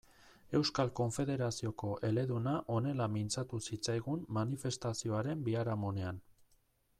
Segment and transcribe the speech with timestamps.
[0.59, 6.25] Euskal Konfederazioko eleduna honela mintzatu zitzaigun manifestazioaren biharamunean.